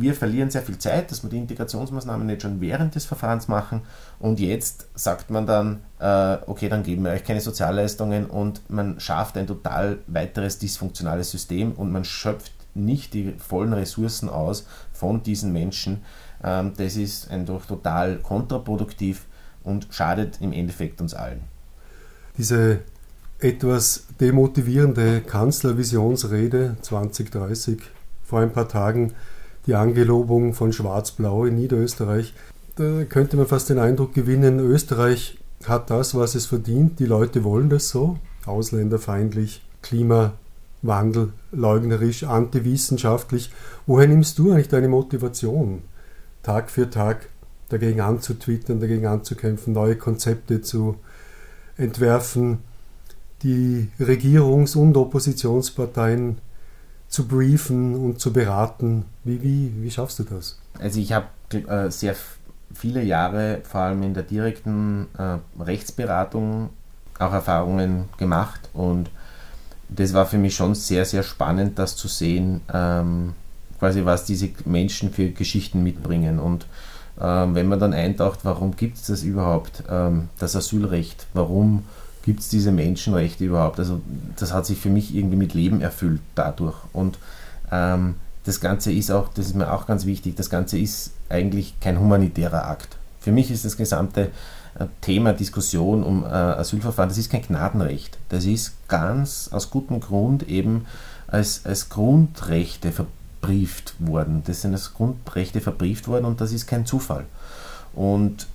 wir 0.00 0.14
verlieren 0.14 0.50
sehr 0.50 0.62
viel 0.62 0.78
Zeit, 0.78 1.10
dass 1.10 1.24
wir 1.24 1.30
die 1.30 1.38
Integrationsmaßnahmen 1.38 2.24
nicht 2.24 2.42
schon 2.42 2.60
während 2.60 2.94
des 2.94 3.04
Verfahrens 3.04 3.48
machen 3.48 3.82
und 4.20 4.38
jetzt 4.38 4.86
sagt 4.94 5.30
man 5.30 5.44
dann, 5.44 5.80
äh, 5.98 6.38
okay, 6.46 6.68
dann 6.68 6.84
geben 6.84 7.04
wir 7.04 7.10
euch 7.10 7.24
keine 7.24 7.40
Sozialleistungen 7.40 8.26
und 8.26 8.70
man 8.70 9.00
schafft 9.00 9.36
ein 9.36 9.48
total 9.48 9.98
weiteres 10.06 10.58
dysfunktionales 10.60 11.32
System 11.32 11.72
und 11.72 11.90
man 11.90 12.04
schöpft 12.04 12.52
nicht 12.74 13.12
die 13.12 13.34
vollen 13.38 13.72
Ressourcen 13.72 14.28
aus 14.28 14.66
von 14.92 15.22
diesen 15.24 15.52
Menschen. 15.52 16.02
Ähm, 16.44 16.72
das 16.76 16.94
ist 16.94 17.30
einfach 17.30 17.66
total 17.66 18.18
kontraproduktiv 18.18 19.26
und 19.64 19.88
schadet 19.90 20.40
im 20.40 20.52
Endeffekt 20.52 21.00
uns 21.00 21.12
allen. 21.12 21.40
Diese 22.36 22.80
etwas 23.40 24.04
demotivierende 24.20 25.20
Kanzlervisionsrede 25.20 26.76
2030 26.82 27.80
vor 28.24 28.40
ein 28.40 28.52
paar 28.52 28.68
Tagen 28.68 29.12
die 29.66 29.74
Angelobung 29.74 30.54
von 30.54 30.72
Schwarz-Blau 30.72 31.44
in 31.44 31.56
Niederösterreich. 31.56 32.34
Da 32.76 33.04
könnte 33.04 33.36
man 33.36 33.46
fast 33.46 33.70
den 33.70 33.78
Eindruck 33.78 34.14
gewinnen, 34.14 34.58
Österreich 34.58 35.38
hat 35.66 35.90
das, 35.90 36.14
was 36.14 36.34
es 36.34 36.46
verdient. 36.46 36.98
Die 36.98 37.06
Leute 37.06 37.44
wollen 37.44 37.68
das 37.68 37.88
so. 37.88 38.18
Ausländerfeindlich, 38.46 39.62
Klimawandel, 39.82 41.32
leugnerisch, 41.52 42.24
antiwissenschaftlich. 42.24 43.50
Woher 43.86 44.08
nimmst 44.08 44.38
du 44.38 44.52
eigentlich 44.52 44.68
deine 44.68 44.88
Motivation, 44.88 45.82
Tag 46.42 46.70
für 46.70 46.88
Tag 46.88 47.28
dagegen 47.68 48.00
anzutwittern, 48.00 48.80
dagegen 48.80 49.06
anzukämpfen, 49.06 49.74
neue 49.74 49.96
Konzepte 49.96 50.62
zu 50.62 50.96
entwerfen, 51.76 52.58
die 53.42 53.88
Regierungs- 54.00 54.76
und 54.76 54.96
Oppositionsparteien 54.96 56.38
zu 57.08 57.26
briefen 57.26 57.94
und 57.94 58.20
zu 58.20 58.32
beraten. 58.32 59.04
Wie, 59.24 59.42
wie, 59.42 59.72
wie 59.80 59.90
schaffst 59.90 60.18
du 60.18 60.24
das? 60.24 60.58
Also 60.78 61.00
ich 61.00 61.12
habe 61.12 61.26
äh, 61.52 61.90
sehr 61.90 62.14
viele 62.74 63.02
Jahre 63.02 63.60
vor 63.64 63.80
allem 63.80 64.02
in 64.02 64.14
der 64.14 64.22
direkten 64.22 65.06
äh, 65.16 65.38
Rechtsberatung 65.62 66.70
auch 67.18 67.32
Erfahrungen 67.32 68.08
gemacht 68.18 68.68
und 68.74 69.10
das 69.88 70.12
war 70.12 70.26
für 70.26 70.38
mich 70.38 70.54
schon 70.54 70.74
sehr, 70.74 71.04
sehr 71.04 71.22
spannend, 71.22 71.78
das 71.78 71.96
zu 71.96 72.08
sehen, 72.08 72.60
ähm, 72.72 73.32
quasi 73.78 74.04
was 74.04 74.24
diese 74.26 74.50
Menschen 74.66 75.10
für 75.10 75.30
Geschichten 75.30 75.82
mitbringen 75.82 76.38
und 76.38 76.66
ähm, 77.20 77.54
wenn 77.54 77.66
man 77.66 77.80
dann 77.80 77.94
eintaucht, 77.94 78.40
warum 78.44 78.76
gibt 78.76 78.98
es 78.98 79.06
das 79.06 79.22
überhaupt, 79.22 79.82
ähm, 79.90 80.28
das 80.38 80.54
Asylrecht, 80.54 81.26
warum 81.32 81.84
gibt 82.28 82.40
es 82.40 82.50
diese 82.50 82.72
Menschenrechte 82.72 83.42
überhaupt? 83.42 83.78
Also 83.78 84.02
das 84.36 84.52
hat 84.52 84.66
sich 84.66 84.76
für 84.76 84.90
mich 84.90 85.14
irgendwie 85.14 85.38
mit 85.38 85.54
Leben 85.54 85.80
erfüllt 85.80 86.20
dadurch. 86.34 86.76
Und 86.92 87.18
ähm, 87.72 88.16
das 88.44 88.60
Ganze 88.60 88.92
ist 88.92 89.10
auch, 89.10 89.32
das 89.32 89.46
ist 89.46 89.54
mir 89.54 89.72
auch 89.72 89.86
ganz 89.86 90.04
wichtig, 90.04 90.36
das 90.36 90.50
Ganze 90.50 90.78
ist 90.78 91.12
eigentlich 91.30 91.80
kein 91.80 91.98
humanitärer 91.98 92.66
Akt. 92.66 92.98
Für 93.18 93.32
mich 93.32 93.50
ist 93.50 93.64
das 93.64 93.78
gesamte 93.78 94.30
äh, 94.78 94.84
Thema 95.00 95.32
Diskussion 95.32 96.02
um 96.02 96.22
äh, 96.22 96.26
Asylverfahren, 96.26 97.08
das 97.08 97.16
ist 97.16 97.30
kein 97.30 97.40
Gnadenrecht. 97.40 98.18
Das 98.28 98.44
ist 98.44 98.74
ganz 98.88 99.48
aus 99.50 99.70
gutem 99.70 99.98
Grund 100.00 100.46
eben 100.50 100.84
als, 101.28 101.64
als 101.64 101.88
Grundrechte 101.88 102.92
verbrieft 102.92 103.94
worden. 104.00 104.42
Das 104.46 104.60
sind 104.60 104.74
als 104.74 104.92
Grundrechte 104.92 105.62
verbrieft 105.62 106.08
worden 106.08 106.26
und 106.26 106.42
das 106.42 106.52
ist 106.52 106.66
kein 106.66 106.84
Zufall. 106.84 107.24
Und 107.94 108.48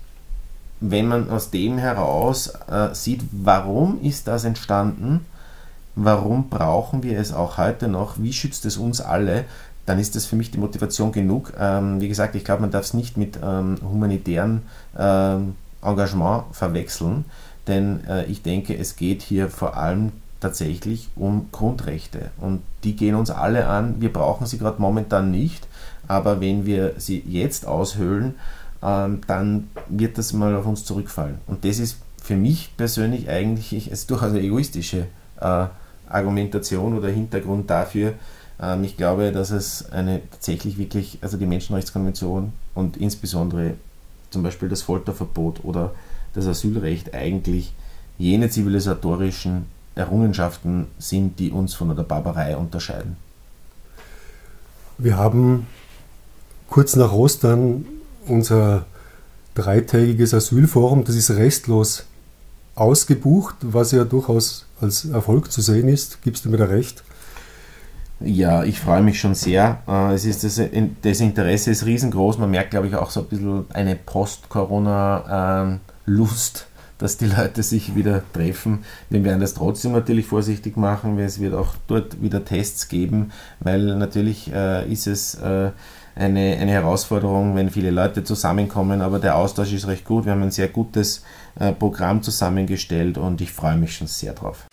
wenn 0.85 1.07
man 1.07 1.29
aus 1.29 1.49
dem 1.49 1.77
heraus 1.77 2.51
äh, 2.69 2.93
sieht, 2.93 3.21
warum 3.31 4.01
ist 4.01 4.27
das 4.27 4.43
entstanden, 4.43 5.25
warum 5.95 6.49
brauchen 6.49 7.03
wir 7.03 7.17
es 7.17 7.31
auch 7.31 7.57
heute 7.57 7.87
noch, 7.87 8.15
wie 8.17 8.33
schützt 8.33 8.65
es 8.65 8.75
uns 8.75 8.99
alle, 8.99 9.45
dann 9.85 9.97
ist 9.97 10.15
das 10.15 10.25
für 10.25 10.35
mich 10.35 10.51
die 10.51 10.57
Motivation 10.57 11.13
genug. 11.13 11.53
Ähm, 11.57 12.01
wie 12.01 12.09
gesagt, 12.09 12.35
ich 12.35 12.43
glaube, 12.43 12.61
man 12.61 12.71
darf 12.71 12.83
es 12.83 12.93
nicht 12.93 13.15
mit 13.15 13.39
ähm, 13.41 13.77
humanitären 13.81 14.63
ähm, 14.99 15.55
Engagement 15.81 16.43
verwechseln, 16.51 17.23
denn 17.67 18.05
äh, 18.05 18.25
ich 18.25 18.41
denke, 18.41 18.77
es 18.77 18.97
geht 18.97 19.21
hier 19.21 19.49
vor 19.49 19.77
allem 19.77 20.11
tatsächlich 20.41 21.07
um 21.15 21.47
Grundrechte 21.53 22.31
und 22.41 22.61
die 22.83 22.97
gehen 22.97 23.15
uns 23.15 23.29
alle 23.29 23.67
an. 23.67 24.01
Wir 24.01 24.11
brauchen 24.11 24.47
sie 24.47 24.57
gerade 24.57 24.81
momentan 24.81 25.31
nicht, 25.31 25.65
aber 26.09 26.41
wenn 26.41 26.65
wir 26.65 26.95
sie 26.97 27.23
jetzt 27.25 27.65
aushöhlen, 27.65 28.35
dann 28.83 29.69
wird 29.87 30.17
das 30.17 30.33
mal 30.33 30.55
auf 30.55 30.65
uns 30.65 30.83
zurückfallen. 30.83 31.37
Und 31.47 31.63
das 31.63 31.79
ist 31.79 31.97
für 32.21 32.35
mich 32.35 32.75
persönlich 32.77 33.29
eigentlich 33.29 33.91
ist 33.91 34.09
durchaus 34.09 34.31
eine 34.31 34.41
egoistische 34.41 35.07
äh, 35.39 35.65
Argumentation 36.07 36.97
oder 36.97 37.09
Hintergrund 37.09 37.69
dafür. 37.69 38.13
Ähm, 38.61 38.83
ich 38.83 38.97
glaube, 38.97 39.31
dass 39.31 39.51
es 39.51 39.91
eine 39.91 40.21
tatsächlich 40.31 40.77
wirklich, 40.77 41.17
also 41.21 41.37
die 41.37 41.45
Menschenrechtskonvention 41.45 42.53
und 42.75 42.97
insbesondere 42.97 43.75
zum 44.31 44.43
Beispiel 44.43 44.69
das 44.69 44.81
Folterverbot 44.81 45.63
oder 45.63 45.91
das 46.33 46.47
Asylrecht 46.47 47.13
eigentlich 47.13 47.73
jene 48.17 48.49
zivilisatorischen 48.49 49.65
Errungenschaften 49.95 50.87
sind, 50.97 51.39
die 51.39 51.51
uns 51.51 51.73
von 51.73 51.95
der 51.95 52.03
Barbarei 52.03 52.57
unterscheiden. 52.57 53.17
Wir 54.97 55.17
haben 55.17 55.67
kurz 56.69 56.95
nach 56.95 57.11
Ostern 57.11 57.85
unser 58.27 58.85
dreitägiges 59.55 60.33
Asylforum, 60.33 61.03
das 61.03 61.15
ist 61.15 61.31
restlos 61.31 62.05
ausgebucht, 62.75 63.55
was 63.61 63.91
ja 63.91 64.03
durchaus 64.03 64.65
als 64.81 65.05
Erfolg 65.05 65.51
zu 65.51 65.61
sehen 65.61 65.87
ist. 65.87 66.23
Gibst 66.23 66.43
du 66.45 66.49
mir 66.49 66.57
da 66.57 66.65
recht? 66.65 67.03
Ja, 68.19 68.63
ich 68.63 68.79
freue 68.79 69.03
mich 69.03 69.19
schon 69.19 69.33
sehr. 69.35 69.83
Äh, 69.87 70.13
es 70.13 70.25
ist 70.25 70.43
das, 70.43 70.59
das 71.01 71.19
Interesse 71.19 71.69
ist 71.71 71.85
riesengroß. 71.85 72.37
Man 72.37 72.51
merkt, 72.51 72.69
glaube 72.71 72.87
ich, 72.87 72.95
auch 72.95 73.09
so 73.09 73.21
ein 73.21 73.27
bisschen 73.27 73.65
eine 73.73 73.95
Post-Corona-Lust, 73.95 76.67
dass 76.97 77.17
die 77.17 77.25
Leute 77.25 77.63
sich 77.63 77.95
wieder 77.95 78.23
treffen. 78.31 78.85
Wir 79.09 79.25
werden 79.25 79.41
das 79.41 79.55
trotzdem 79.55 79.91
natürlich 79.91 80.25
vorsichtig 80.25 80.77
machen, 80.77 81.17
weil 81.17 81.25
es 81.25 81.41
wird 81.41 81.53
auch 81.53 81.75
dort 81.87 82.21
wieder 82.21 82.45
Tests 82.45 82.87
geben, 82.87 83.33
weil 83.59 83.97
natürlich 83.97 84.53
äh, 84.53 84.89
ist 84.89 85.07
es 85.07 85.35
äh, 85.35 85.71
eine, 86.15 86.57
eine 86.57 86.71
Herausforderung, 86.71 87.55
wenn 87.55 87.69
viele 87.69 87.91
Leute 87.91 88.23
zusammenkommen, 88.23 89.01
aber 89.01 89.19
der 89.19 89.37
Austausch 89.37 89.73
ist 89.73 89.87
recht 89.87 90.05
gut. 90.05 90.25
Wir 90.25 90.33
haben 90.33 90.43
ein 90.43 90.51
sehr 90.51 90.67
gutes 90.67 91.23
äh, 91.59 91.71
Programm 91.73 92.21
zusammengestellt 92.21 93.17
und 93.17 93.41
ich 93.41 93.51
freue 93.51 93.77
mich 93.77 93.95
schon 93.97 94.07
sehr 94.07 94.33
drauf. 94.33 94.65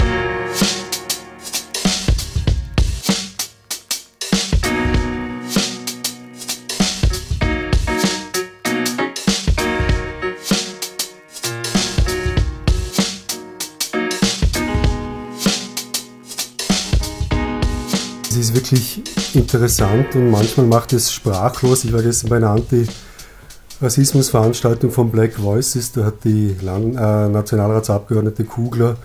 ist 18.41 18.55
wirklich 18.55 19.10
interessant 19.37 20.15
und 20.15 20.31
manchmal 20.31 20.67
macht 20.67 20.93
es 20.93 21.13
sprachlos. 21.13 21.85
Ich 21.85 21.93
war 21.93 22.03
gestern 22.03 22.31
bei 22.31 22.37
einer 22.37 22.51
Anti-Rassismus-Veranstaltung 22.51 24.91
von 24.91 25.11
Black 25.11 25.41
Voices, 25.41 25.93
da 25.93 26.05
hat 26.07 26.25
die 26.25 26.57
Land 26.63 26.97
äh, 26.97 27.29
Nationalratsabgeordnete 27.29 28.45
Kugler 28.45 28.97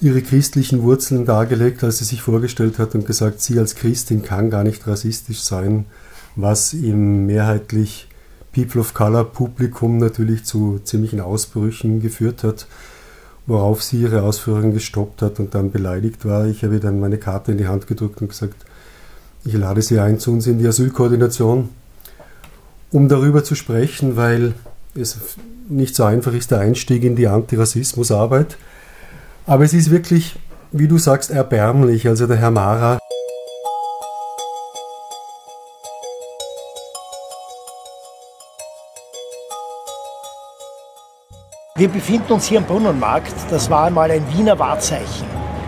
ihre 0.00 0.22
christlichen 0.22 0.82
Wurzeln 0.82 1.24
dargelegt, 1.24 1.84
als 1.84 1.98
sie 1.98 2.04
sich 2.04 2.22
vorgestellt 2.22 2.78
hat 2.78 2.94
und 2.94 3.06
gesagt, 3.06 3.40
sie 3.40 3.58
als 3.58 3.74
Christin 3.74 4.22
kann 4.22 4.50
gar 4.50 4.64
nicht 4.64 4.86
rassistisch 4.86 5.40
sein, 5.40 5.86
was 6.36 6.72
im 6.72 7.26
mehrheitlich 7.26 8.08
People 8.52 8.80
of 8.80 8.94
Color 8.94 9.24
Publikum 9.24 9.98
natürlich 9.98 10.44
zu 10.44 10.80
ziemlichen 10.84 11.20
Ausbrüchen 11.20 12.00
geführt 12.00 12.44
hat 12.44 12.66
worauf 13.46 13.82
sie 13.82 14.02
ihre 14.02 14.22
Ausführungen 14.22 14.72
gestoppt 14.72 15.22
hat 15.22 15.40
und 15.40 15.54
dann 15.54 15.70
beleidigt 15.70 16.24
war. 16.24 16.46
Ich 16.46 16.64
habe 16.64 16.74
ihr 16.74 16.80
dann 16.80 17.00
meine 17.00 17.18
Karte 17.18 17.52
in 17.52 17.58
die 17.58 17.68
Hand 17.68 17.86
gedrückt 17.86 18.20
und 18.20 18.28
gesagt, 18.28 18.64
ich 19.44 19.54
lade 19.54 19.82
Sie 19.82 19.98
ein 19.98 20.18
zu 20.18 20.32
uns 20.32 20.46
in 20.46 20.58
die 20.58 20.66
Asylkoordination, 20.66 21.68
um 22.92 23.08
darüber 23.08 23.42
zu 23.42 23.54
sprechen, 23.54 24.16
weil 24.16 24.54
es 24.94 25.18
nicht 25.68 25.96
so 25.96 26.04
einfach 26.04 26.32
ist, 26.32 26.50
der 26.50 26.60
Einstieg 26.60 27.02
in 27.02 27.16
die 27.16 27.26
Antirassismusarbeit. 27.26 28.56
Aber 29.46 29.64
es 29.64 29.72
ist 29.72 29.90
wirklich, 29.90 30.36
wie 30.70 30.88
du 30.88 30.98
sagst, 30.98 31.30
erbärmlich. 31.30 32.06
Also 32.06 32.26
der 32.26 32.36
Herr 32.36 32.50
Mara 32.50 32.98
Wir 41.74 41.88
befinden 41.88 42.34
uns 42.34 42.46
hier 42.46 42.58
am 42.58 42.64
Brunnenmarkt. 42.66 43.34
Das 43.50 43.68
war 43.70 43.86
einmal 43.86 44.10
ein 44.10 44.22
Wiener 44.36 44.58
Wahrzeichen. 44.58 45.26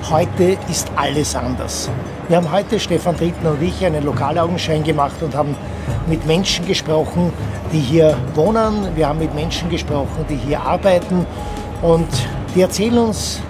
Heute 0.09 0.59
ist 0.71 0.88
alles 0.95 1.35
anders. 1.35 1.88
Wir 2.26 2.38
haben 2.38 2.50
heute, 2.50 2.81
Stefan 2.81 3.19
Trittner 3.19 3.50
und 3.50 3.62
ich, 3.62 3.85
einen 3.85 4.02
Lokalaugenschein 4.02 4.83
gemacht 4.83 5.23
und 5.23 5.35
haben 5.35 5.54
mit 6.07 6.25
Menschen 6.26 6.66
gesprochen, 6.66 7.31
die 7.71 7.81
hier 7.81 8.16
wohnen. 8.35 8.88
Wir 8.95 9.09
haben 9.09 9.19
mit 9.19 9.35
Menschen 9.35 9.69
gesprochen, 9.69 10.25
die 10.31 10.37
hier 10.37 10.59
arbeiten. 10.62 11.26
Und 11.83 12.09
die 12.54 12.62
erzählen 12.62 12.97
uns, 12.97 13.43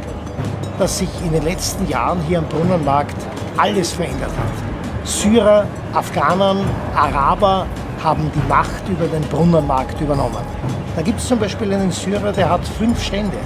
dass 0.76 0.98
sich 0.98 1.08
in 1.24 1.30
den 1.30 1.44
letzten 1.44 1.88
Jahren 1.88 2.18
hier 2.26 2.38
am 2.38 2.46
Brunnenmarkt 2.46 3.14
alles 3.56 3.92
verändert 3.92 4.30
hat. 4.30 5.06
Syrer, 5.06 5.66
Afghanen, 5.92 6.64
Araber 6.96 7.66
haben 8.02 8.28
die 8.34 8.48
Macht 8.48 8.88
über 8.88 9.06
den 9.06 9.22
Brunnenmarkt 9.28 10.00
übernommen. 10.00 10.42
Da 10.96 11.02
gibt 11.02 11.20
es 11.20 11.28
zum 11.28 11.38
Beispiel 11.38 11.72
einen 11.72 11.92
Syrer, 11.92 12.32
der 12.32 12.50
hat 12.50 12.66
fünf 12.66 13.00
Stände. 13.00 13.36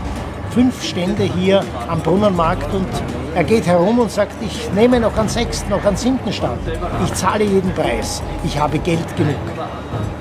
Fünf 0.59 0.83
Stände 0.83 1.23
hier 1.23 1.63
am 1.89 2.01
Brunnenmarkt 2.01 2.75
und 2.75 2.89
er 3.37 3.45
geht 3.45 3.65
herum 3.69 4.01
und 4.01 4.11
sagt, 4.11 4.33
ich 4.43 4.69
nehme 4.73 4.99
noch 4.99 5.17
einen 5.17 5.29
sechsten, 5.29 5.71
noch 5.71 5.85
einen 5.85 5.97
siebten 5.97 6.33
Stand. 6.33 6.59
Ich 7.05 7.15
zahle 7.15 7.45
jeden 7.45 7.73
Preis. 7.75 8.25
Ich 8.43 8.59
habe 8.59 8.81
Geld 8.81 9.17
genug. 9.17 9.37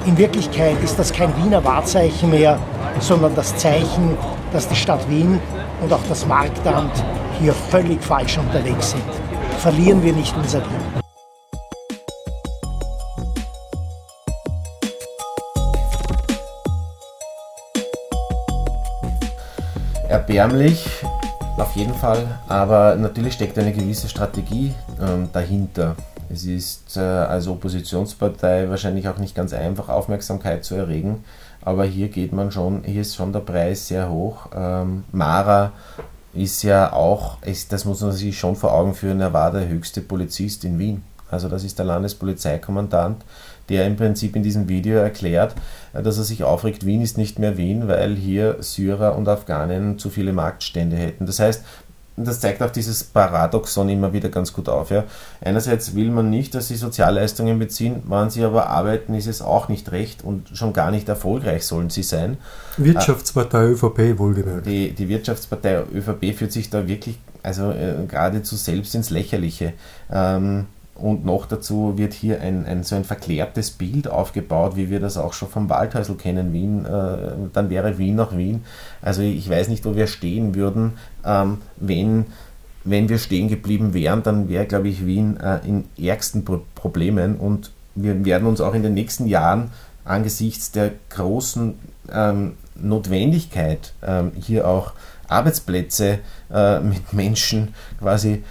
In 0.05 0.15
Wirklichkeit 0.15 0.75
ist 0.83 0.99
das 0.99 1.11
kein 1.11 1.35
Wiener 1.43 1.65
Wahrzeichen 1.65 2.29
mehr, 2.29 2.59
sondern 2.99 3.33
das 3.33 3.57
Zeichen, 3.57 4.15
dass 4.53 4.67
die 4.67 4.75
Stadt 4.75 5.09
Wien 5.09 5.39
und 5.81 5.91
auch 5.91 6.05
das 6.07 6.27
Marktamt 6.27 7.03
hier 7.39 7.53
völlig 7.53 8.03
falsch 8.03 8.37
unterwegs 8.37 8.91
sind. 8.91 9.01
Verlieren 9.57 10.03
wir 10.03 10.13
nicht 10.13 10.35
unser 10.37 10.59
Wien. 10.59 10.96
Erbärmlich, 20.37 20.85
auf 21.57 21.75
jeden 21.75 21.95
Fall, 21.95 22.23
aber 22.47 22.95
natürlich 22.95 23.33
steckt 23.33 23.57
eine 23.57 23.73
gewisse 23.73 24.07
Strategie 24.07 24.71
ähm, 25.01 25.29
dahinter. 25.33 25.95
Es 26.29 26.45
ist 26.45 26.95
äh, 26.95 26.99
als 26.99 27.47
Oppositionspartei 27.47 28.69
wahrscheinlich 28.69 29.07
auch 29.07 29.17
nicht 29.17 29.33
ganz 29.33 29.51
einfach, 29.51 29.89
Aufmerksamkeit 29.89 30.63
zu 30.63 30.75
erregen, 30.75 31.23
aber 31.61 31.85
hier 31.85 32.09
geht 32.09 32.33
man 32.33 32.51
schon, 32.51 32.83
hier 32.83 33.01
ist 33.01 33.15
schon 33.15 33.33
der 33.33 33.39
Preis 33.39 33.87
sehr 33.87 34.11
hoch. 34.11 34.49
Ähm, 34.55 35.05
Mara 35.11 35.71
ist 36.35 36.61
ja 36.61 36.93
auch, 36.93 37.41
ist, 37.41 37.73
das 37.73 37.85
muss 37.85 38.01
man 38.01 38.11
sich 38.11 38.37
schon 38.37 38.55
vor 38.55 38.73
Augen 38.73 38.93
führen, 38.93 39.19
er 39.21 39.33
war 39.33 39.51
der 39.51 39.67
höchste 39.67 40.01
Polizist 40.01 40.63
in 40.65 40.77
Wien. 40.77 41.03
Also 41.29 41.49
das 41.49 41.63
ist 41.63 41.77
der 41.77 41.85
Landespolizeikommandant, 41.85 43.23
der 43.69 43.85
im 43.85 43.95
Prinzip 43.95 44.35
in 44.35 44.43
diesem 44.43 44.69
Video 44.69 44.97
erklärt, 44.97 45.55
äh, 45.93 46.01
dass 46.01 46.17
er 46.17 46.23
sich 46.23 46.43
aufregt, 46.43 46.85
Wien 46.85 47.01
ist 47.01 47.17
nicht 47.17 47.39
mehr 47.39 47.57
Wien, 47.57 47.87
weil 47.87 48.15
hier 48.15 48.57
Syrer 48.59 49.15
und 49.15 49.27
Afghanen 49.27 49.99
zu 49.99 50.09
viele 50.09 50.33
Marktstände 50.33 50.95
hätten. 50.95 51.25
Das 51.25 51.39
heißt, 51.39 51.63
das 52.19 52.39
zeigt 52.39 52.63
auch 52.63 52.71
dieses 52.71 53.03
Paradoxon 53.03 53.89
immer 53.89 54.11
wieder 54.11 54.29
ganz 54.29 54.51
gut 54.51 54.69
auf. 54.69 54.89
Ja. 54.89 55.03
Einerseits 55.39 55.93
will 55.93 56.09
man 56.09 56.31
nicht, 56.31 56.55
dass 56.55 56.67
sie 56.67 56.75
Sozialleistungen 56.75 57.59
beziehen, 57.59 58.01
wenn 58.07 58.31
sie 58.31 58.43
aber 58.43 58.67
arbeiten, 58.67 59.13
ist 59.13 59.27
es 59.27 59.43
auch 59.43 59.69
nicht 59.69 59.91
recht 59.91 60.23
und 60.23 60.49
schon 60.53 60.73
gar 60.73 60.89
nicht 60.89 61.07
erfolgreich 61.07 61.63
sollen 61.63 61.91
sie 61.91 62.01
sein. 62.01 62.37
Wirtschaftspartei 62.77 63.67
ÖVP 63.67 64.17
wohlgemerkt. 64.17 64.65
Die, 64.65 64.93
die 64.93 65.07
Wirtschaftspartei 65.09 65.83
ÖVP 65.93 66.35
führt 66.35 66.51
sich 66.51 66.71
da 66.71 66.87
wirklich 66.87 67.19
also 67.43 67.71
äh, 67.71 67.93
geradezu 68.07 68.55
selbst 68.55 68.95
ins 68.95 69.11
Lächerliche. 69.11 69.73
Ähm, 70.11 70.65
und 70.97 71.25
noch 71.25 71.45
dazu 71.45 71.97
wird 71.97 72.13
hier 72.13 72.41
ein, 72.41 72.65
ein, 72.65 72.83
so 72.83 72.95
ein 72.95 73.03
verklärtes 73.03 73.71
Bild 73.71 74.07
aufgebaut, 74.07 74.75
wie 74.75 74.89
wir 74.89 74.99
das 74.99 75.17
auch 75.17 75.33
schon 75.33 75.47
vom 75.47 75.69
Waldhäusl 75.69 76.15
kennen, 76.15 76.53
Wien, 76.53 76.85
äh, 76.85 77.49
dann 77.53 77.69
wäre 77.69 77.97
Wien 77.97 78.15
noch 78.15 78.35
Wien. 78.35 78.63
Also 79.01 79.21
ich 79.21 79.49
weiß 79.49 79.67
nicht, 79.67 79.85
wo 79.85 79.95
wir 79.95 80.07
stehen 80.07 80.55
würden, 80.55 80.93
ähm, 81.23 81.59
wenn, 81.77 82.25
wenn 82.83 83.09
wir 83.09 83.17
stehen 83.17 83.47
geblieben 83.47 83.93
wären, 83.93 84.23
dann 84.23 84.49
wäre, 84.49 84.65
glaube 84.65 84.87
ich, 84.87 85.05
Wien 85.05 85.37
äh, 85.37 85.59
in 85.67 85.85
ärgsten 85.97 86.43
Pro 86.43 86.61
Problemen 86.75 87.37
und 87.37 87.71
wir 87.95 88.25
werden 88.25 88.47
uns 88.47 88.61
auch 88.61 88.73
in 88.73 88.83
den 88.83 88.93
nächsten 88.93 89.27
Jahren 89.27 89.71
angesichts 90.05 90.71
der 90.71 90.91
großen 91.09 91.75
ähm, 92.11 92.53
Notwendigkeit, 92.75 93.93
ähm, 94.05 94.31
hier 94.39 94.67
auch 94.67 94.93
Arbeitsplätze 95.27 96.19
äh, 96.51 96.79
mit 96.79 97.13
Menschen 97.13 97.73
quasi 97.99 98.43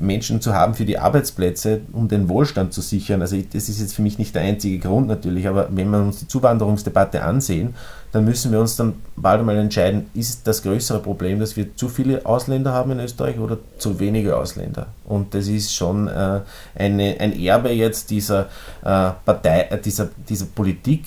Menschen 0.00 0.40
zu 0.40 0.54
haben 0.54 0.74
für 0.74 0.84
die 0.84 0.98
Arbeitsplätze, 0.98 1.80
um 1.92 2.08
den 2.08 2.28
Wohlstand 2.28 2.72
zu 2.72 2.80
sichern. 2.80 3.20
Also 3.20 3.36
das 3.52 3.68
ist 3.68 3.80
jetzt 3.80 3.94
für 3.94 4.02
mich 4.02 4.18
nicht 4.18 4.34
der 4.34 4.42
einzige 4.42 4.78
Grund 4.78 5.06
natürlich, 5.06 5.46
aber 5.46 5.68
wenn 5.70 5.90
wir 5.90 6.00
uns 6.00 6.18
die 6.18 6.28
Zuwanderungsdebatte 6.28 7.22
ansehen, 7.22 7.74
dann 8.12 8.24
müssen 8.24 8.52
wir 8.52 8.60
uns 8.60 8.76
dann 8.76 8.94
bald 9.16 9.40
einmal 9.40 9.56
entscheiden, 9.56 10.08
ist 10.14 10.46
das 10.46 10.62
größere 10.62 11.00
Problem, 11.00 11.40
dass 11.40 11.56
wir 11.56 11.76
zu 11.76 11.88
viele 11.88 12.24
Ausländer 12.24 12.72
haben 12.72 12.92
in 12.92 13.00
Österreich 13.00 13.38
oder 13.38 13.58
zu 13.78 13.98
wenige 13.98 14.36
Ausländer? 14.36 14.86
Und 15.04 15.34
das 15.34 15.48
ist 15.48 15.74
schon 15.74 16.08
äh, 16.08 16.40
eine, 16.76 17.16
ein 17.18 17.38
Erbe 17.38 17.70
jetzt 17.70 18.10
dieser 18.10 18.46
äh, 18.82 19.10
Partei, 19.24 19.62
äh, 19.70 19.80
dieser, 19.80 20.10
dieser 20.28 20.46
Politik 20.46 21.06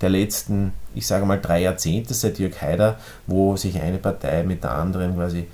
der 0.00 0.10
letzten, 0.10 0.72
ich 0.94 1.06
sage 1.06 1.26
mal, 1.26 1.40
drei 1.40 1.62
Jahrzehnte 1.62 2.14
seit 2.14 2.38
Jörg 2.38 2.60
Haider, 2.60 2.98
wo 3.26 3.56
sich 3.56 3.80
eine 3.80 3.98
Partei 3.98 4.42
mit 4.42 4.62
der 4.62 4.72
anderen 4.72 5.14
quasi 5.14 5.46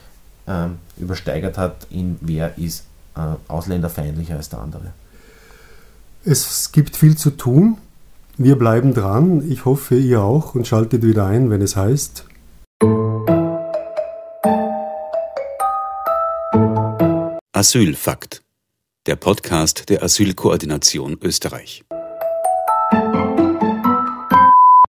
ähm, 0.46 0.78
übersteigert 0.96 1.59
hat, 1.59 1.87
in 1.90 2.18
wer 2.20 2.57
ist 2.59 2.85
äh, 3.16 3.20
ausländerfeindlicher 3.48 4.37
als 4.37 4.48
der 4.48 4.61
andere. 4.61 4.92
Es 6.24 6.72
gibt 6.72 6.96
viel 6.96 7.16
zu 7.16 7.30
tun. 7.30 7.78
Wir 8.37 8.57
bleiben 8.57 8.94
dran. 8.94 9.48
Ich 9.50 9.64
hoffe, 9.64 9.96
ihr 9.96 10.22
auch 10.22 10.54
und 10.54 10.66
schaltet 10.66 11.02
wieder 11.02 11.26
ein, 11.26 11.50
wenn 11.50 11.62
es 11.62 11.76
heißt. 11.76 12.24
Asylfakt. 17.52 18.42
Der 19.07 19.16
Podcast 19.16 19.88
der 19.90 20.02
Asylkoordination 20.02 21.18
Österreich. 21.22 21.85